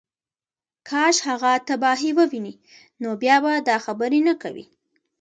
کاش 0.89 1.15
هغه 1.29 1.51
تباهۍ 1.67 2.11
ووینې 2.17 2.53
نو 3.01 3.09
بیا 3.21 3.35
به 3.43 3.51
دا 3.67 3.77
خبرې 3.85 4.19
نه 4.27 4.33
کوې 4.41 4.65